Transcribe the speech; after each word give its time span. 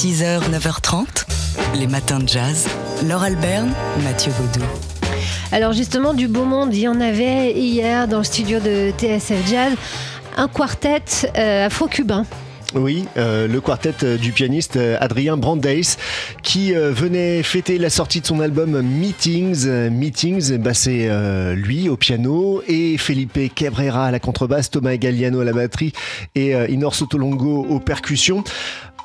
6h, 0.00 0.48
9h30, 0.50 1.26
les 1.74 1.86
matins 1.86 2.20
de 2.20 2.26
jazz. 2.26 2.66
Laure 3.06 3.22
Alberne, 3.22 3.70
Mathieu 4.02 4.32
Baudou. 4.32 4.64
Alors 5.52 5.74
justement, 5.74 6.14
du 6.14 6.26
beau 6.26 6.46
monde, 6.46 6.74
il 6.74 6.80
y 6.80 6.88
en 6.88 7.02
avait 7.02 7.52
hier 7.52 8.08
dans 8.08 8.16
le 8.16 8.24
studio 8.24 8.60
de 8.60 8.92
TSF 8.96 9.46
Jazz, 9.46 9.74
un 10.38 10.48
quartet 10.48 11.02
euh, 11.36 11.66
afro-cubain. 11.66 12.24
Oui, 12.74 13.04
euh, 13.16 13.48
le 13.48 13.60
quartet 13.60 13.94
euh, 14.04 14.16
du 14.16 14.30
pianiste 14.30 14.76
euh, 14.76 14.96
Adrien 15.00 15.36
Brandeis 15.36 15.96
qui 16.42 16.72
venait 16.72 17.42
fêter 17.42 17.78
la 17.78 17.90
sortie 17.90 18.20
de 18.20 18.26
son 18.26 18.40
album 18.40 18.80
Meetings. 18.80 19.90
Meetings, 19.90 20.56
bah, 20.58 20.74
c'est 20.74 21.08
lui 21.54 21.88
au 21.88 21.96
piano 21.96 22.62
et 22.66 22.96
Felipe 22.98 23.54
Cabrera 23.54 24.06
à 24.06 24.10
la 24.10 24.18
contrebasse, 24.18 24.70
Thomas 24.70 24.96
Galliano 24.96 25.40
à 25.40 25.44
la 25.44 25.52
batterie 25.52 25.92
et 26.34 26.52
Inor 26.68 26.94
Sotolongo 26.94 27.66
aux 27.68 27.80
percussions. 27.80 28.42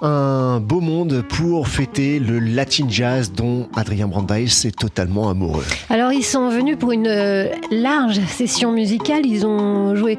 Un 0.02 0.60
beau 0.60 0.82
monde 0.82 1.24
pour 1.28 1.68
fêter 1.68 2.20
le 2.20 2.39
Latin 2.39 2.88
Jazz 2.89 3.32
dont 3.32 3.68
Adrien 3.75 4.07
Brandeis 4.07 4.66
est 4.66 4.78
totalement 4.78 5.29
amoureux. 5.29 5.66
Alors 5.89 6.11
ils 6.11 6.24
sont 6.25 6.50
venus 6.50 6.78
pour 6.78 6.92
une 6.92 7.50
large 7.71 8.20
session 8.28 8.71
musicale, 8.71 9.25
ils 9.25 9.46
ont 9.46 9.96
joué 9.96 10.18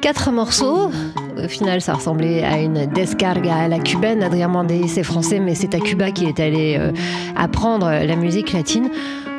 quatre 0.00 0.30
morceaux. 0.30 0.90
Au 1.42 1.48
final, 1.48 1.80
ça 1.80 1.94
ressemblait 1.94 2.44
à 2.44 2.58
une 2.58 2.86
descarga 2.86 3.54
à 3.54 3.68
la 3.68 3.78
cubaine. 3.78 4.22
Adrien 4.22 4.48
Mandé, 4.48 4.86
c'est 4.88 5.02
français, 5.02 5.40
mais 5.40 5.54
c'est 5.54 5.74
à 5.74 5.80
Cuba 5.80 6.10
qu'il 6.10 6.28
est 6.28 6.40
allé 6.40 6.76
euh, 6.78 6.92
apprendre 7.36 7.86
la 7.86 8.16
musique 8.16 8.52
latine. 8.52 8.90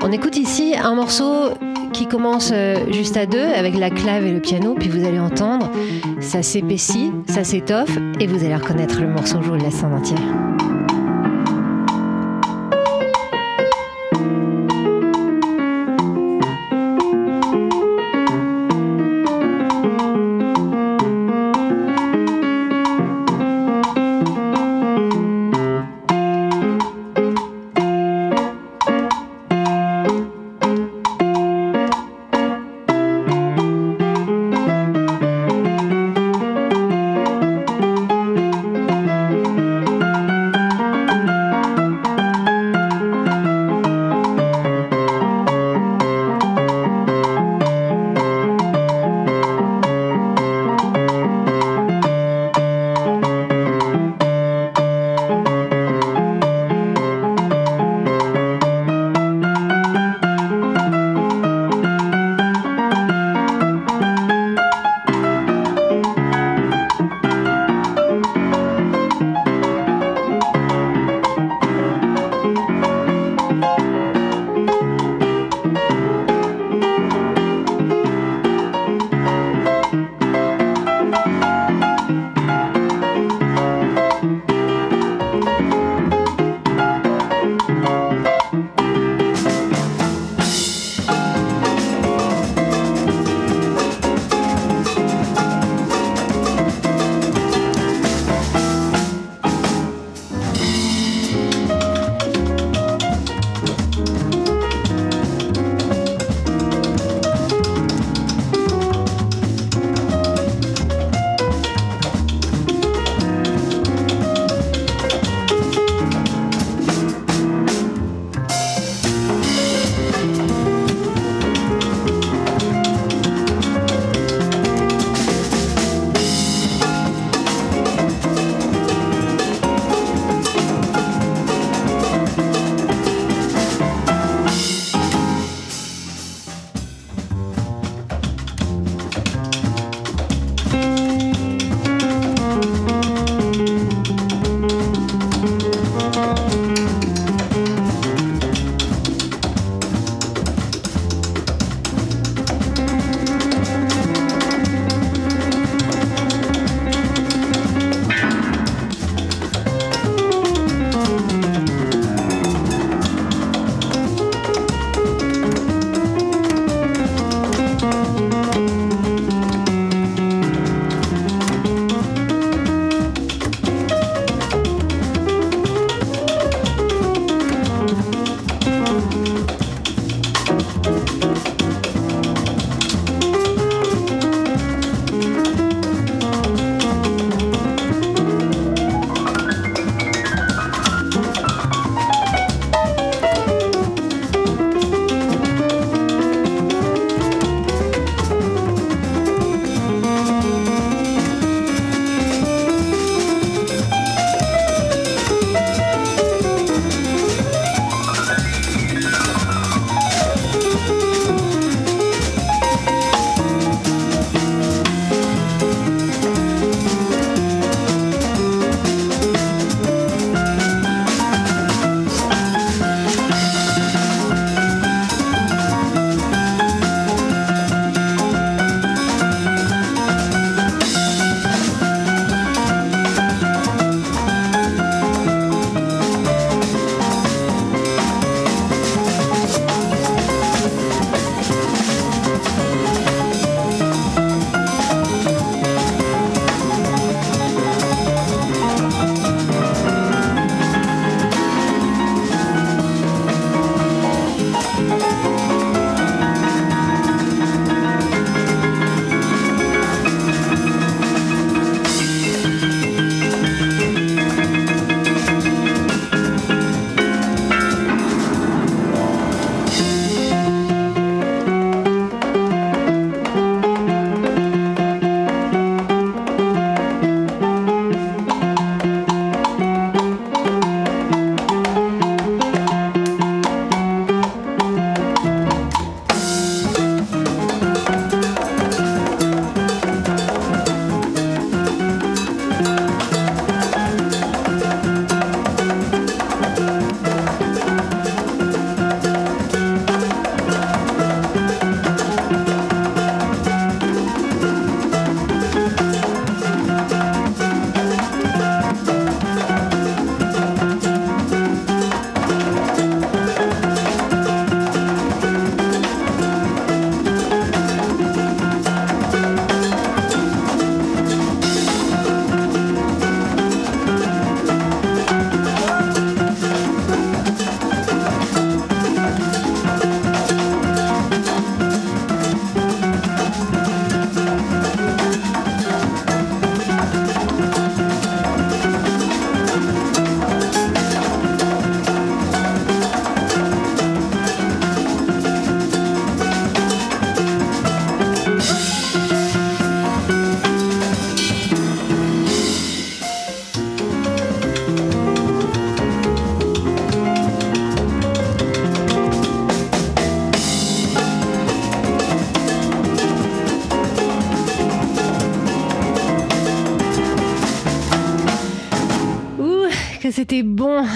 On 0.02 0.12
écoute 0.12 0.38
ici 0.38 0.76
un 0.82 0.96
morceau 0.96 1.50
qui 1.92 2.08
commence 2.08 2.52
euh, 2.54 2.76
juste 2.92 3.18
à 3.18 3.26
deux 3.26 3.40
avec 3.40 3.78
la 3.78 3.90
clave 3.90 4.26
et 4.26 4.32
le 4.32 4.40
piano, 4.40 4.76
puis 4.76 4.90
vous 4.90 5.06
allez 5.06 5.20
entendre, 5.20 5.70
ça 6.22 6.42
s'épaissit, 6.42 7.12
ça 7.28 7.44
s'étoffe, 7.44 7.98
et 8.20 8.28
vous 8.28 8.44
allez 8.46 8.56
reconnaître 8.56 9.02
le 9.02 9.08
morceau, 9.08 9.40
je 9.42 9.48
vous 9.48 9.56
le 9.56 9.64
laisse 9.64 9.84
en 9.84 9.92
entier. 9.92 10.16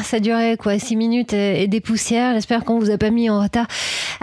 Ça 0.03 0.19
durait 0.19 0.57
quoi, 0.57 0.77
6 0.77 0.95
minutes 0.95 1.33
et 1.33 1.67
des 1.67 1.81
poussières. 1.81 2.33
J'espère 2.33 2.63
qu'on 2.63 2.79
vous 2.79 2.91
a 2.91 2.97
pas 2.97 3.09
mis 3.09 3.29
en 3.29 3.41
retard. 3.41 3.67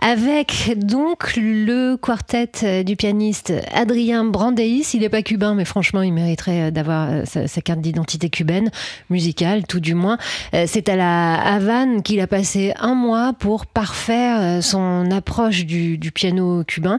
Avec 0.01 0.73
donc 0.77 1.37
le 1.37 1.97
quartet 1.97 2.85
du 2.85 2.97
pianiste 2.97 3.53
Adrien 3.73 4.25
Brandeis. 4.25 4.85
Il 4.95 5.01
n'est 5.01 5.09
pas 5.09 5.23
cubain, 5.23 5.55
mais 5.55 5.65
franchement, 5.65 6.03
il 6.03 6.13
mériterait 6.13 6.71
d'avoir 6.71 7.27
sa, 7.27 7.49
sa 7.49 7.61
carte 7.61 7.81
d'identité 7.81 8.31
cubaine, 8.31 8.71
musicale 9.09 9.67
tout 9.67 9.81
du 9.81 9.95
moins. 9.95 10.19
C'est 10.67 10.89
à 10.89 10.97
la 10.97 11.35
Havane 11.35 12.03
qu'il 12.03 12.21
a 12.21 12.27
passé 12.27 12.73
un 12.79 12.95
mois 12.95 13.33
pour 13.33 13.67
parfaire 13.67 14.63
son 14.63 15.11
approche 15.11 15.65
du, 15.67 15.99
piano 16.13 16.65
cubain. 16.65 16.99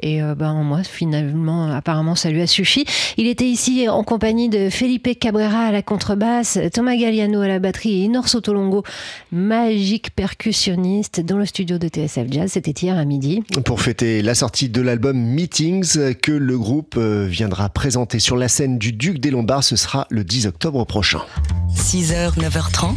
Et 0.00 0.22
euh, 0.22 0.34
ben, 0.34 0.54
moi, 0.62 0.82
finalement, 0.84 1.70
apparemment, 1.72 2.14
ça 2.14 2.30
lui 2.30 2.40
a 2.40 2.46
suffi. 2.46 2.84
Il 3.16 3.26
était 3.26 3.46
ici 3.46 3.88
en 3.88 4.04
compagnie 4.04 4.48
de 4.48 4.70
Felipe 4.70 5.18
Cabrera 5.18 5.66
à 5.66 5.72
la 5.72 5.82
contrebasse, 5.82 6.58
Thomas 6.72 6.96
Galliano 6.96 7.40
à 7.40 7.48
la 7.48 7.58
batterie 7.58 8.04
et 8.04 8.04
Sotolongo, 8.26 8.82
magique 9.30 10.10
percussionniste, 10.10 11.20
dans 11.20 11.36
le 11.36 11.46
studio 11.46 11.78
de 11.78 11.88
TSF 11.88 12.26
Jazz. 12.30 12.50
C'était 12.52 12.72
hier 12.72 12.96
à 12.96 13.04
midi. 13.04 13.42
Pour 13.64 13.80
fêter 13.80 14.22
la 14.22 14.34
sortie 14.34 14.68
de 14.68 14.80
l'album 14.80 15.16
Meetings, 15.16 16.14
que 16.14 16.32
le 16.32 16.58
groupe 16.58 16.96
euh, 16.96 17.26
viendra 17.28 17.68
présenter 17.68 18.18
sur 18.18 18.36
la 18.36 18.48
scène 18.48 18.78
du 18.78 18.92
Duc 18.92 19.18
des 19.20 19.30
Lombards, 19.30 19.64
ce 19.64 19.76
sera 19.76 20.06
le 20.10 20.24
10 20.24 20.46
octobre 20.46 20.84
prochain. 20.84 21.20
6h, 21.76 22.38
9h30, 22.38 22.94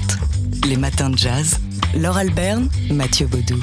les 0.67 0.77
matins 0.77 1.09
de 1.09 1.17
jazz. 1.17 1.59
Laure 1.99 2.17
Alberne, 2.17 2.69
Mathieu 2.89 3.27
Baudou. 3.27 3.59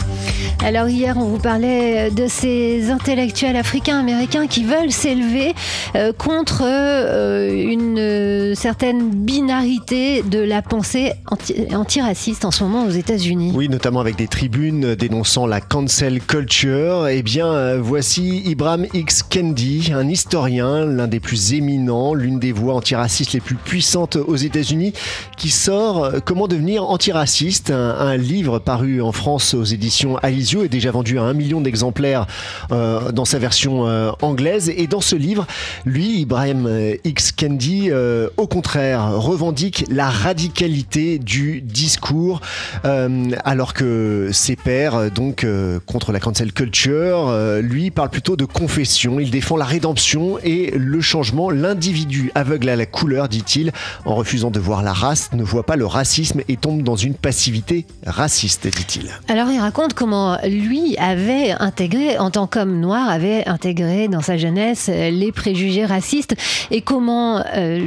Alors 0.62 0.88
hier, 0.88 1.16
on 1.16 1.24
vous 1.24 1.38
parlait 1.38 2.10
de 2.10 2.26
ces 2.26 2.90
intellectuels 2.90 3.56
africains 3.56 3.98
américains 3.98 4.46
qui 4.46 4.64
veulent 4.64 4.92
s'élever 4.92 5.54
euh, 5.94 6.12
contre 6.12 6.62
euh, 6.64 7.50
une 7.50 7.98
certaine 8.54 9.10
binarité 9.10 10.22
de 10.22 10.38
la 10.38 10.62
pensée 10.62 11.12
antiraciste 11.72 12.44
en 12.44 12.50
ce 12.50 12.64
moment 12.64 12.84
aux 12.84 12.90
États-Unis. 12.90 13.52
Oui, 13.54 13.68
notamment 13.68 14.00
avec 14.00 14.16
des 14.16 14.28
tribunes 14.28 14.94
dénonçant 14.94 15.46
la 15.46 15.60
cancel 15.60 16.20
culture. 16.20 17.08
Eh 17.08 17.22
bien, 17.22 17.46
euh, 17.46 17.78
voici 17.80 18.42
Ibrahim 18.46 18.86
X. 18.94 19.22
Kendi, 19.22 19.92
un 19.94 20.08
historien, 20.08 20.84
l'un 20.84 21.08
des 21.08 21.20
plus 21.20 21.54
éminents, 21.54 22.14
l'une 22.14 22.38
des 22.38 22.52
voix 22.52 22.74
antiracistes 22.74 23.32
les 23.32 23.40
plus 23.40 23.56
puissantes 23.56 24.16
aux 24.16 24.36
États-Unis, 24.36 24.92
qui 25.36 25.50
sort 25.50 26.10
Comment 26.24 26.48
devenir 26.48 26.88
antiraciste, 26.88 27.70
un 27.70 28.16
livre 28.16 28.58
paru 28.58 29.02
en 29.02 29.12
France 29.12 29.54
aux 29.54 29.64
éditions 29.64 30.16
Alizio 30.22 30.64
est 30.64 30.68
déjà 30.68 30.90
vendu 30.90 31.18
à 31.18 31.22
un 31.22 31.34
million 31.34 31.60
d'exemplaires 31.60 32.26
euh, 32.72 33.12
dans 33.12 33.24
sa 33.24 33.38
version 33.38 33.86
euh, 33.86 34.10
anglaise. 34.22 34.72
Et 34.76 34.86
dans 34.86 35.00
ce 35.00 35.16
livre, 35.16 35.46
lui, 35.84 36.20
Ibrahim 36.20 36.66
euh, 36.66 36.96
X. 37.04 37.32
Kendi, 37.32 37.90
contraire, 38.48 39.12
revendique 39.12 39.84
la 39.90 40.10
radicalité 40.10 41.18
du 41.18 41.60
discours, 41.60 42.40
alors 43.44 43.74
que 43.74 44.30
ses 44.32 44.56
pairs, 44.56 45.10
donc 45.10 45.46
contre 45.86 46.12
la 46.12 46.20
cancel 46.20 46.52
culture, 46.52 47.32
lui 47.60 47.90
parle 47.90 48.10
plutôt 48.10 48.36
de 48.36 48.44
confession. 48.44 49.20
Il 49.20 49.30
défend 49.30 49.56
la 49.56 49.64
rédemption 49.64 50.38
et 50.42 50.72
le 50.76 51.00
changement. 51.00 51.50
L'individu 51.50 52.30
aveugle 52.34 52.68
à 52.68 52.76
la 52.76 52.86
couleur, 52.86 53.28
dit-il, 53.28 53.72
en 54.04 54.14
refusant 54.14 54.50
de 54.50 54.58
voir 54.58 54.82
la 54.82 54.92
race, 54.92 55.30
ne 55.32 55.42
voit 55.42 55.64
pas 55.64 55.76
le 55.76 55.86
racisme 55.86 56.40
et 56.48 56.56
tombe 56.56 56.82
dans 56.82 56.96
une 56.96 57.14
passivité 57.14 57.86
raciste, 58.06 58.66
dit-il. 58.66 59.10
Alors 59.28 59.50
il 59.50 59.60
raconte 59.60 59.94
comment 59.94 60.38
lui 60.44 60.96
avait 60.98 61.52
intégré, 61.52 62.18
en 62.18 62.30
tant 62.30 62.46
qu'homme 62.46 62.80
noir, 62.80 63.08
avait 63.08 63.46
intégré 63.46 64.08
dans 64.08 64.22
sa 64.22 64.36
jeunesse 64.36 64.88
les 64.88 65.32
préjugés 65.32 65.84
racistes 65.84 66.34
et 66.70 66.80
comment, 66.80 67.42
euh, 67.54 67.86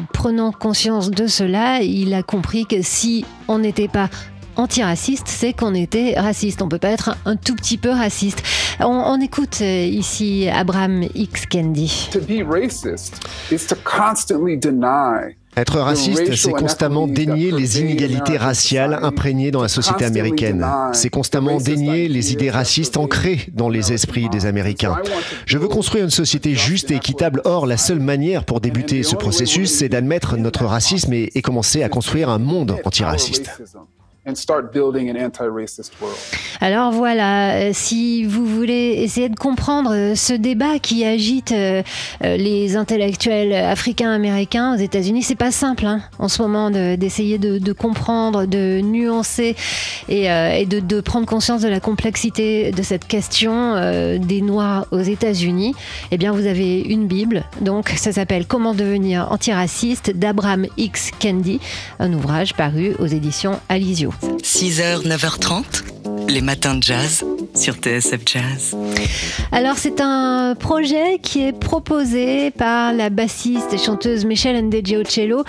conscience 0.49 1.11
de 1.11 1.27
cela, 1.27 1.81
il 1.83 2.15
a 2.15 2.23
compris 2.23 2.65
que 2.65 2.81
si 2.81 3.23
on 3.47 3.59
n'était 3.59 3.87
pas 3.87 4.09
antiraciste, 4.55 5.27
c'est 5.27 5.53
qu'on 5.53 5.75
était 5.75 6.19
raciste. 6.19 6.61
On 6.61 6.69
peut 6.69 6.79
pas 6.79 6.89
être 6.89 7.15
un 7.25 7.35
tout 7.35 7.55
petit 7.55 7.77
peu 7.77 7.89
raciste. 7.89 8.41
On, 8.79 8.85
on 8.85 9.21
écoute 9.21 9.59
euh, 9.61 9.85
ici 9.85 10.47
Abraham 10.49 11.03
X. 11.13 11.45
Kendi. 11.45 12.09
To 12.11 12.19
be 12.19 12.43
racist 12.43 13.23
is 13.51 13.67
to 13.67 13.75
constantly 13.83 14.57
deny 14.57 15.35
être 15.57 15.79
raciste, 15.79 16.33
c'est 16.35 16.51
constamment 16.51 17.07
dénier 17.07 17.51
les 17.51 17.79
inégalités 17.79 18.37
raciales 18.37 18.99
imprégnées 19.01 19.51
dans 19.51 19.61
la 19.61 19.67
société 19.67 20.05
américaine. 20.05 20.65
C'est 20.93 21.09
constamment 21.09 21.57
dénier 21.57 22.07
les 22.07 22.31
idées 22.33 22.49
racistes 22.49 22.97
ancrées 22.97 23.47
dans 23.53 23.69
les 23.69 23.91
esprits 23.91 24.29
des 24.29 24.45
Américains. 24.45 24.95
Je 25.45 25.57
veux 25.57 25.67
construire 25.67 26.05
une 26.05 26.09
société 26.09 26.55
juste 26.55 26.91
et 26.91 26.95
équitable. 26.95 27.41
Or, 27.45 27.65
la 27.65 27.77
seule 27.77 27.99
manière 27.99 28.45
pour 28.45 28.61
débuter 28.61 29.03
ce 29.03 29.15
processus, 29.15 29.71
c'est 29.71 29.89
d'admettre 29.89 30.37
notre 30.37 30.65
racisme 30.65 31.13
et, 31.13 31.29
et 31.35 31.41
commencer 31.41 31.83
à 31.83 31.89
construire 31.89 32.29
un 32.29 32.39
monde 32.39 32.77
antiraciste. 32.85 33.49
Alors 36.63 36.91
voilà, 36.91 37.55
euh, 37.55 37.71
si 37.73 38.23
vous 38.23 38.45
voulez 38.45 38.99
essayer 38.99 39.29
de 39.29 39.35
comprendre 39.35 39.95
euh, 39.95 40.13
ce 40.13 40.33
débat 40.33 40.77
qui 40.77 41.03
agite 41.03 41.51
euh, 41.51 41.81
les 42.21 42.75
intellectuels 42.75 43.51
africains-américains 43.51 44.75
aux 44.75 44.77
États-Unis, 44.77 45.23
c'est 45.23 45.33
pas 45.33 45.49
simple 45.49 45.87
hein, 45.87 46.01
en 46.19 46.27
ce 46.27 46.39
moment 46.43 46.69
d'essayer 46.69 47.39
de, 47.39 47.73
comprendre, 47.73 48.45
de 48.45 48.79
nuancer 48.81 49.55
et, 50.07 50.27
de, 50.67 51.01
prendre 51.01 51.25
conscience 51.25 51.61
de 51.61 51.67
la 51.67 51.79
complexité 51.79 52.71
de 52.71 52.83
cette 52.83 53.07
question 53.07 53.75
des 54.19 54.41
Noirs 54.41 54.85
aux 54.91 55.01
États-Unis. 55.01 55.73
Eh 56.11 56.17
bien, 56.17 56.31
vous 56.31 56.45
avez 56.45 56.81
une 56.81 57.07
Bible, 57.07 57.43
donc 57.59 57.89
ça 57.89 58.11
s'appelle 58.11 58.45
Comment 58.45 58.75
devenir 58.75 59.31
antiraciste 59.31 60.11
d'Abraham 60.11 60.67
X. 60.77 61.09
Kendi, 61.19 61.59
un 61.99 62.13
ouvrage 62.13 62.53
paru 62.53 62.93
aux 62.99 63.07
éditions 63.07 63.59
Alizio. 63.67 64.10
6h, 64.43 65.07
9h30, 65.07 65.63
les 66.27 66.41
matins 66.41 66.75
de 66.75 66.83
jazz 66.83 67.25
sur 67.55 67.75
TSF 67.75 68.21
Jazz. 68.25 68.77
Alors 69.51 69.77
c'est 69.77 69.99
un 69.99 70.55
projet 70.55 71.19
qui 71.21 71.43
est 71.43 71.51
proposé 71.51 72.51
par 72.51 72.93
la 72.93 73.09
bassiste 73.09 73.73
et 73.73 73.77
chanteuse 73.77 74.25
Michelle 74.25 74.65
Ndegeocello 74.65 75.43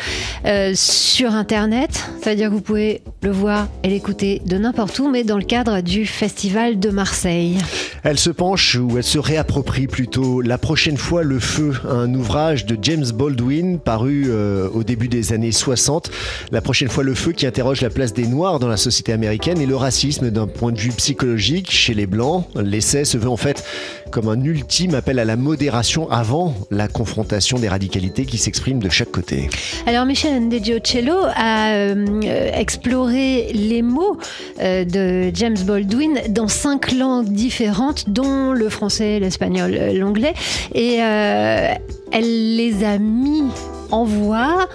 euh, 0.44 0.72
sur 0.74 1.34
Internet. 1.34 1.90
Ça 2.22 2.30
veut 2.30 2.36
dire 2.36 2.48
que 2.48 2.54
vous 2.54 2.60
pouvez 2.60 3.02
le 3.22 3.30
voir 3.30 3.68
et 3.82 3.88
l'écouter 3.88 4.42
de 4.44 4.58
n'importe 4.58 4.98
où, 4.98 5.08
mais 5.08 5.24
dans 5.24 5.38
le 5.38 5.44
cadre 5.44 5.80
du 5.80 6.06
Festival 6.06 6.78
de 6.78 6.90
Marseille. 6.90 7.58
Elle 8.04 8.18
se 8.18 8.30
penche, 8.30 8.74
ou 8.74 8.98
elle 8.98 9.04
se 9.04 9.20
réapproprie 9.20 9.86
plutôt, 9.86 10.40
La 10.40 10.58
prochaine 10.58 10.96
fois 10.96 11.22
le 11.22 11.38
feu, 11.38 11.72
un 11.88 12.12
ouvrage 12.14 12.66
de 12.66 12.76
James 12.82 13.06
Baldwin 13.14 13.78
paru 13.78 14.24
euh, 14.26 14.68
au 14.74 14.82
début 14.82 15.06
des 15.06 15.32
années 15.32 15.52
60. 15.52 16.10
La 16.50 16.60
prochaine 16.60 16.88
fois 16.88 17.04
le 17.04 17.14
feu 17.14 17.30
qui 17.30 17.46
interroge 17.46 17.80
la 17.80 17.90
place 17.90 18.12
des 18.12 18.26
Noirs 18.26 18.58
dans 18.58 18.66
la 18.66 18.76
société 18.76 19.12
américaine 19.12 19.60
et 19.60 19.66
le 19.66 19.76
racisme 19.76 20.30
d'un 20.30 20.48
point 20.48 20.72
de 20.72 20.80
vue 20.80 20.90
psychologique 20.90 21.70
chez 21.70 21.94
les 21.94 22.06
Blancs. 22.06 22.46
L'essai 22.56 23.04
se 23.04 23.18
veut 23.18 23.30
en 23.30 23.36
fait 23.36 23.64
comme 24.12 24.28
un 24.28 24.44
ultime 24.44 24.94
appel 24.94 25.18
à 25.18 25.24
la 25.24 25.36
modération 25.36 26.08
avant 26.10 26.54
la 26.70 26.86
confrontation 26.86 27.58
des 27.58 27.68
radicalités 27.68 28.26
qui 28.26 28.36
s'expriment 28.36 28.78
de 28.78 28.90
chaque 28.90 29.10
côté. 29.10 29.48
Alors 29.86 30.04
Michel 30.04 30.48
Ndegeocello 30.48 31.16
a 31.34 31.70
euh, 31.70 32.50
exploré 32.52 33.52
les 33.54 33.82
mots 33.82 34.18
euh, 34.60 34.84
de 34.84 35.34
James 35.34 35.56
Baldwin 35.64 36.20
dans 36.28 36.46
cinq 36.46 36.92
langues 36.92 37.28
différentes, 37.32 37.91
dont 38.08 38.52
le 38.52 38.68
français, 38.68 39.18
l'espagnol, 39.20 39.74
euh, 39.74 39.92
l'anglais, 39.92 40.34
et 40.74 40.96
elle 40.96 42.56
les 42.56 42.84
a 42.84 42.98
mis 42.98 43.44
en 43.90 44.04
voix 44.04 44.68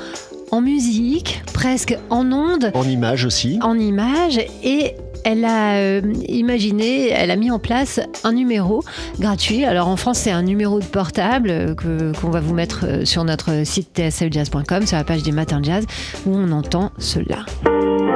en 0.52 0.62
musique, 0.62 1.42
presque 1.54 1.98
en 2.10 2.32
ondes. 2.32 2.72
En 2.74 2.88
images 2.88 3.26
aussi. 3.26 3.60
En 3.62 3.78
images. 3.78 4.40
Et 4.64 4.94
elle 5.24 5.44
a 5.44 5.76
euh, 5.76 6.02
imaginé, 6.30 7.10
elle 7.10 7.32
a 7.32 7.36
mis 7.36 7.52
en 7.52 7.60
place 7.60 8.00
un 8.24 8.32
numéro 8.32 8.82
gratuit. 9.20 9.66
Alors 9.66 9.90
en 9.90 9.98
France, 9.98 10.20
c'est 10.20 10.32
un 10.32 10.42
numéro 10.42 10.80
de 10.80 10.86
portable 10.86 11.50
euh, 11.50 12.14
qu'on 12.14 12.30
va 12.30 12.40
vous 12.40 12.54
mettre 12.54 12.86
euh, 12.86 13.06
sur 13.06 13.26
notre 13.26 13.66
site 13.66 13.90
tsfjazz.com, 13.94 14.86
sur 14.86 14.98
la 14.98 15.04
page 15.04 15.24
des 15.24 15.34
matins 15.34 15.60
jazz, 15.62 15.86
où 16.26 16.34
on 16.34 16.52
entend 16.52 16.92
cela. 16.98 17.46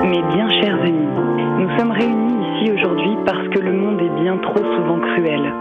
Mes 0.04 0.22
bien 0.34 0.50
chers 0.62 0.80
amis, 0.82 1.60
nous 1.60 1.78
sommes 1.78 1.92
réunis 1.92 2.21
aujourd'hui 2.70 3.18
parce 3.26 3.48
que 3.48 3.60
le 3.60 3.74
monde 3.74 4.00
est 4.02 4.22
bien 4.22 4.38
trop 4.38 4.60
souvent 4.60 5.00
cruel. 5.00 5.54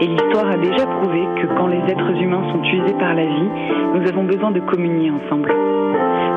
Et 0.00 0.06
l'histoire 0.06 0.46
a 0.46 0.56
déjà 0.56 0.86
prouvé 0.86 1.26
que 1.40 1.46
quand 1.56 1.66
les 1.66 1.80
êtres 1.88 2.10
humains 2.20 2.52
sont 2.52 2.62
usés 2.62 2.94
par 2.98 3.14
la 3.14 3.24
vie, 3.24 3.50
nous 3.94 4.06
avons 4.06 4.24
besoin 4.24 4.50
de 4.50 4.60
communier 4.60 5.10
ensemble 5.10 5.52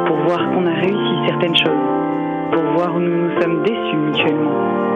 pour 0.08 0.18
voir 0.28 0.50
qu'on 0.52 0.66
a 0.66 0.74
réussi 0.74 1.28
certaines 1.28 1.58
choses, 1.58 2.54
pour 2.54 2.64
voir 2.76 2.96
où 2.96 3.00
nous 3.00 3.28
nous 3.28 3.42
sommes 3.42 3.64
déçus 3.64 3.98
mutuellement. 3.98 4.89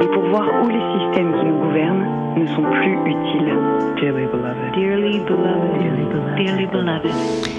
Et 0.00 0.06
pour 0.06 0.24
voir 0.30 0.46
où 0.62 0.68
les 0.68 0.80
systèmes 0.98 1.32
qui 1.38 1.46
nous 1.46 1.58
gouvernent 1.58 2.06
ne 2.36 2.46
sont 2.46 2.62
plus 2.62 2.94
utiles. 3.10 3.54
Dearly 4.00 4.26
beloved. 4.26 4.72
Dearly 4.74 5.18
beloved. 5.20 6.36
Dearly 6.36 6.66
beloved. 6.66 7.12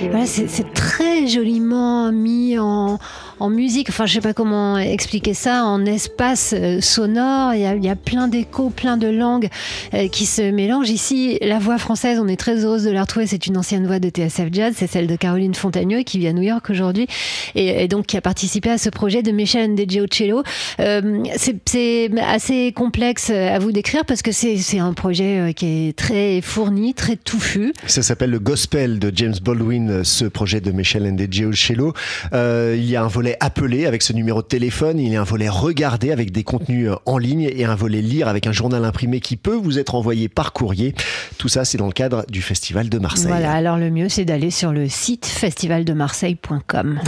Voilà, 0.09 0.25
c'est 0.25 0.73
très 0.73 1.27
joliment 1.27 2.11
mis 2.11 2.57
en, 2.59 2.99
en 3.39 3.49
musique. 3.49 3.89
Enfin, 3.89 4.05
je 4.05 4.13
sais 4.13 4.21
pas 4.21 4.33
comment 4.33 4.77
expliquer 4.77 5.33
ça, 5.33 5.63
en 5.65 5.85
espace 5.85 6.53
euh, 6.57 6.81
sonore. 6.81 7.53
Il 7.53 7.61
y 7.61 7.65
a, 7.65 7.75
il 7.75 7.83
y 7.83 7.89
a 7.89 7.95
plein 7.95 8.27
d'échos, 8.27 8.69
plein 8.69 8.97
de 8.97 9.07
langues 9.07 9.49
euh, 9.93 10.07
qui 10.07 10.25
se 10.25 10.41
mélangent. 10.41 10.89
Ici, 10.89 11.37
la 11.41 11.59
voix 11.59 11.77
française, 11.77 12.19
on 12.21 12.27
est 12.27 12.35
très 12.35 12.65
heureuse 12.65 12.83
de 12.83 12.91
la 12.91 13.01
retrouver. 13.01 13.27
C'est 13.27 13.47
une 13.47 13.57
ancienne 13.57 13.85
voix 13.85 13.99
de 13.99 14.09
TSF 14.09 14.49
Jazz, 14.51 14.73
c'est 14.75 14.87
celle 14.87 15.07
de 15.07 15.15
Caroline 15.15 15.53
Fontagneux 15.53 16.01
qui 16.01 16.19
vit 16.19 16.27
à 16.27 16.33
New 16.33 16.41
York 16.41 16.69
aujourd'hui 16.69 17.07
et, 17.55 17.83
et 17.83 17.87
donc 17.87 18.07
qui 18.07 18.17
a 18.17 18.21
participé 18.21 18.69
à 18.69 18.77
ce 18.77 18.89
projet 18.89 19.23
de 19.23 19.31
Michel 19.31 19.71
Ndegeocello. 19.71 20.43
Euh, 20.79 21.23
c'est 21.35 22.09
assez 22.19 22.71
complexe 22.71 23.29
à 23.29 23.59
vous 23.59 23.71
décrire 23.71 24.05
parce 24.05 24.21
que 24.21 24.31
c'est 24.31 24.57
c'est 24.57 24.79
un 24.79 24.93
projet 24.93 25.39
euh, 25.39 25.51
qui 25.51 25.89
est 25.89 25.97
très 25.97 26.41
fourni, 26.41 26.93
très 26.93 27.15
touffu. 27.15 27.73
Ça 27.87 28.01
s'appelle 28.01 28.31
le 28.31 28.39
Gospel 28.39 28.99
de 28.99 29.11
James 29.15 29.35
Baldwin, 29.41 30.03
ce 30.03 30.25
projet 30.25 30.61
de 30.61 30.71
Michel 30.71 31.03
Ndegeocello. 31.11 31.93
Euh, 32.33 32.75
il 32.77 32.89
y 32.89 32.95
a 32.95 33.03
un 33.03 33.07
volet 33.07 33.37
appelé 33.39 33.85
avec 33.85 34.01
ce 34.01 34.13
numéro 34.13 34.41
de 34.41 34.47
téléphone, 34.47 34.99
il 34.99 35.11
y 35.11 35.15
a 35.15 35.21
un 35.21 35.25
volet 35.25 35.49
regarder 35.49 36.11
avec 36.11 36.31
des 36.31 36.43
contenus 36.43 36.89
euh, 36.89 36.95
en 37.05 37.17
ligne 37.17 37.49
et 37.53 37.65
un 37.65 37.75
volet 37.75 38.01
lire 38.01 38.27
avec 38.27 38.47
un 38.47 38.51
journal 38.51 38.83
imprimé 38.85 39.19
qui 39.19 39.37
peut 39.37 39.55
vous 39.55 39.79
être 39.79 39.95
envoyé 39.95 40.29
par 40.29 40.53
courrier. 40.53 40.95
Tout 41.37 41.49
ça, 41.49 41.65
c'est 41.65 41.77
dans 41.77 41.87
le 41.87 41.93
cadre 41.93 42.25
du 42.29 42.41
Festival 42.41 42.89
de 42.89 42.99
Marseille. 42.99 43.27
Voilà, 43.27 43.53
alors 43.53 43.77
le 43.77 43.89
mieux 43.89 44.09
c'est 44.09 44.25
d'aller 44.25 44.51
sur 44.51 44.71
le 44.71 44.89
site 44.89 45.25
festivaldemarseille.com. 45.25 46.99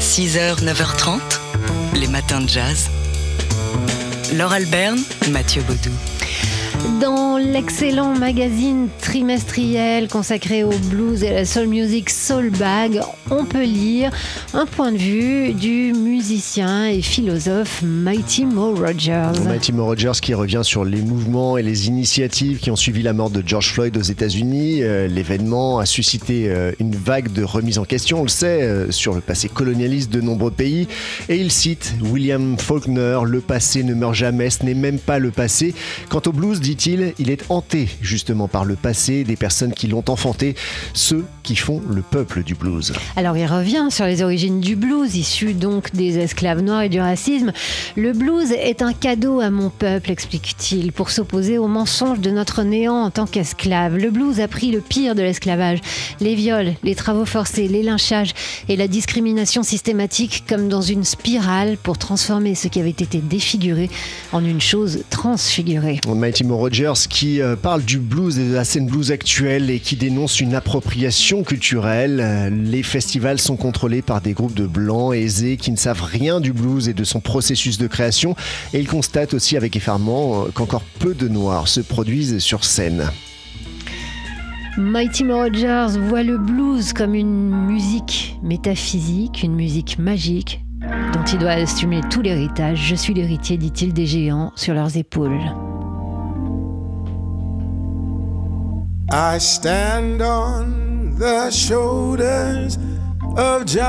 6h, 0.00 0.64
9h30, 0.64 1.20
les 1.94 2.08
matins 2.08 2.40
de 2.40 2.48
jazz. 2.48 2.90
Laure 4.32 4.54
Alberne, 4.54 4.98
Mathieu 5.30 5.62
Baudou. 5.62 6.15
Dans 7.00 7.36
l'excellent 7.36 8.14
magazine 8.14 8.88
trimestriel 9.00 10.06
consacré 10.08 10.62
au 10.62 10.70
blues 10.88 11.24
et 11.24 11.30
à 11.30 11.32
la 11.32 11.44
soul 11.44 11.66
music 11.66 12.08
Soul 12.10 12.50
Bag, 12.50 13.00
on 13.28 13.44
peut 13.44 13.64
lire 13.64 14.12
un 14.54 14.66
point 14.66 14.92
de 14.92 14.96
vue 14.96 15.52
du 15.52 15.92
musicien 15.92 16.86
et 16.86 17.02
philosophe 17.02 17.82
Mighty 17.82 18.46
Mo 18.46 18.72
Rogers. 18.72 19.32
Mighty 19.44 19.72
Mo 19.72 19.84
Rogers 19.84 20.20
qui 20.22 20.32
revient 20.32 20.60
sur 20.62 20.84
les 20.84 21.00
mouvements 21.02 21.58
et 21.58 21.62
les 21.62 21.88
initiatives 21.88 22.60
qui 22.60 22.70
ont 22.70 22.76
suivi 22.76 23.02
la 23.02 23.12
mort 23.12 23.30
de 23.30 23.42
George 23.44 23.72
Floyd 23.72 23.96
aux 23.96 24.02
États-Unis. 24.02 24.82
Euh, 24.82 25.08
L'événement 25.08 25.80
a 25.80 25.86
suscité 25.86 26.48
euh, 26.48 26.70
une 26.78 26.94
vague 26.94 27.32
de 27.32 27.42
remise 27.42 27.78
en 27.78 27.84
question, 27.84 28.20
on 28.20 28.22
le 28.22 28.28
sait, 28.28 28.62
euh, 28.62 28.92
sur 28.92 29.12
le 29.12 29.20
passé 29.20 29.48
colonialiste 29.48 30.12
de 30.12 30.20
nombreux 30.20 30.52
pays. 30.52 30.86
Et 31.28 31.36
il 31.36 31.50
cite 31.50 31.94
William 32.00 32.56
Faulkner 32.56 33.18
Le 33.24 33.40
passé 33.40 33.82
ne 33.82 33.92
meurt 33.92 34.14
jamais, 34.14 34.50
ce 34.50 34.64
n'est 34.64 34.74
même 34.74 35.00
pas 35.00 35.18
le 35.18 35.32
passé. 35.32 35.74
Quant 36.08 36.22
au 36.26 36.32
blues, 36.32 36.60
dit-il, 36.76 37.14
il 37.18 37.30
est 37.30 37.44
hanté 37.48 37.88
justement 38.02 38.48
par 38.48 38.64
le 38.64 38.76
passé 38.76 39.24
des 39.24 39.36
personnes 39.36 39.72
qui 39.72 39.86
l'ont 39.88 40.04
enfanté, 40.08 40.54
ceux 40.92 41.24
qui 41.42 41.56
font 41.56 41.80
le 41.88 42.02
peuple 42.02 42.42
du 42.42 42.54
blues. 42.54 42.92
Alors 43.16 43.36
il 43.36 43.46
revient 43.46 43.86
sur 43.90 44.04
les 44.04 44.22
origines 44.22 44.60
du 44.60 44.76
blues, 44.76 45.16
issu 45.16 45.54
donc 45.54 45.94
des 45.94 46.18
esclaves 46.18 46.60
noirs 46.60 46.82
et 46.82 46.88
du 46.88 47.00
racisme. 47.00 47.52
Le 47.96 48.12
blues 48.12 48.52
est 48.52 48.82
un 48.82 48.92
cadeau 48.92 49.40
à 49.40 49.50
mon 49.50 49.70
peuple, 49.70 50.10
explique-t-il, 50.10 50.92
pour 50.92 51.10
s'opposer 51.10 51.56
aux 51.56 51.68
mensonges 51.68 52.20
de 52.20 52.30
notre 52.30 52.62
néant 52.62 52.96
en 52.96 53.10
tant 53.10 53.26
qu'esclave. 53.26 53.96
Le 53.96 54.10
blues 54.10 54.40
a 54.40 54.48
pris 54.48 54.70
le 54.70 54.80
pire 54.80 55.14
de 55.14 55.22
l'esclavage, 55.22 55.78
les 56.20 56.34
viols, 56.34 56.74
les 56.82 56.94
travaux 56.94 57.24
forcés, 57.24 57.68
les 57.68 57.82
lynchages 57.82 58.34
et 58.68 58.76
la 58.76 58.88
discrimination 58.88 59.62
systématique 59.62 60.44
comme 60.48 60.68
dans 60.68 60.82
une 60.82 61.04
spirale 61.04 61.78
pour 61.82 61.96
transformer 61.96 62.54
ce 62.54 62.68
qui 62.68 62.80
avait 62.80 62.90
été 62.90 63.18
défiguré 63.18 63.88
en 64.32 64.44
une 64.44 64.60
chose 64.60 65.04
transfigurée. 65.10 66.00
Mighty 66.06 66.44
Rogers 66.66 67.06
qui 67.08 67.40
euh, 67.40 67.54
parle 67.54 67.84
du 67.84 67.98
blues 67.98 68.40
et 68.40 68.48
de 68.48 68.52
la 68.52 68.64
scène 68.64 68.86
blues 68.86 69.12
actuelle 69.12 69.70
et 69.70 69.78
qui 69.78 69.94
dénonce 69.94 70.40
une 70.40 70.52
appropriation 70.52 71.44
culturelle. 71.44 72.18
Euh, 72.20 72.50
Les 72.50 72.82
festivals 72.82 73.38
sont 73.38 73.54
contrôlés 73.54 74.02
par 74.02 74.20
des 74.20 74.32
groupes 74.32 74.54
de 74.54 74.66
blancs 74.66 75.14
aisés 75.14 75.58
qui 75.58 75.70
ne 75.70 75.76
savent 75.76 76.02
rien 76.02 76.40
du 76.40 76.52
blues 76.52 76.88
et 76.88 76.92
de 76.92 77.04
son 77.04 77.20
processus 77.20 77.78
de 77.78 77.86
création. 77.86 78.34
Et 78.72 78.80
il 78.80 78.88
constate 78.88 79.32
aussi 79.32 79.56
avec 79.56 79.76
effarement 79.76 80.42
euh, 80.42 80.48
qu'encore 80.52 80.82
peu 80.98 81.14
de 81.14 81.28
noirs 81.28 81.68
se 81.68 81.80
produisent 81.80 82.40
sur 82.40 82.64
scène. 82.64 83.10
Mighty 84.76 85.22
Rogers 85.22 85.96
voit 86.08 86.24
le 86.24 86.36
blues 86.36 86.92
comme 86.92 87.14
une 87.14 87.48
musique 87.48 88.40
métaphysique, 88.42 89.44
une 89.44 89.54
musique 89.54 90.00
magique 90.00 90.64
dont 91.12 91.24
il 91.32 91.38
doit 91.38 91.50
assumer 91.50 92.00
tout 92.10 92.22
l'héritage. 92.22 92.80
Je 92.82 92.96
suis 92.96 93.14
l'héritier, 93.14 93.56
dit-il, 93.56 93.92
des 93.92 94.06
géants 94.06 94.50
sur 94.56 94.74
leurs 94.74 94.96
épaules. 94.96 95.38
I 99.10 99.38
stand 99.38 100.20
on 100.20 101.16
the 101.16 101.48
shoulders 101.52 102.76
of 103.36 103.64
giants. 103.64 103.80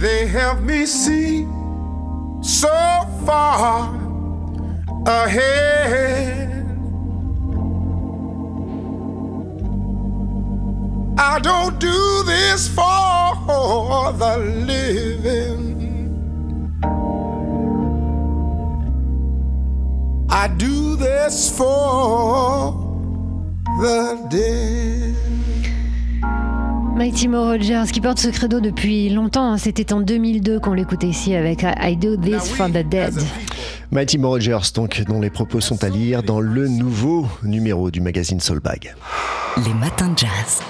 They 0.00 0.26
help 0.26 0.60
me 0.60 0.84
see 0.84 1.44
so 2.42 2.68
far 3.24 3.94
ahead. 5.06 6.66
I 11.18 11.38
don't 11.38 11.78
do 11.78 12.22
this 12.24 12.66
for 12.68 14.12
the 14.12 14.36
living. 14.66 15.76
I 20.28 20.48
do 20.48 20.85
this 21.26 21.50
for 21.50 22.72
the 23.80 24.16
dead. 24.30 25.14
Mighty 26.96 27.28
Mo 27.28 27.44
Rogers 27.44 27.86
qui 27.92 28.00
porte 28.00 28.18
ce 28.18 28.28
credo 28.28 28.60
depuis 28.60 29.10
longtemps. 29.10 29.52
hein. 29.52 29.58
C'était 29.58 29.92
en 29.92 30.00
2002 30.00 30.60
qu'on 30.60 30.72
l'écoutait 30.72 31.08
ici 31.08 31.34
avec 31.34 31.62
I 31.62 31.74
I 31.92 31.96
Do 31.96 32.16
This 32.16 32.48
for 32.50 32.68
the 32.68 32.86
Dead. 32.88 33.14
Mighty 33.90 34.18
Mo 34.18 34.30
Rogers, 34.30 34.72
donc, 34.74 35.02
dont 35.06 35.20
les 35.20 35.30
propos 35.30 35.60
sont 35.60 35.82
à 35.84 35.88
lire 35.88 36.22
dans 36.22 36.40
le 36.40 36.68
nouveau 36.68 37.26
numéro 37.42 37.90
du 37.90 38.00
magazine 38.00 38.40
Soulbag. 38.40 38.94
Les 39.66 39.74
matins 39.74 40.08
de 40.08 40.18
jazz. 40.18 40.60